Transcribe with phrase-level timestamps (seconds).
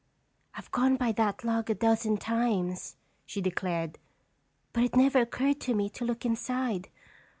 [0.55, 3.99] "I've gone by that log a dozen times," she declared,
[4.73, 6.89] "but it never occurred to me to look inside.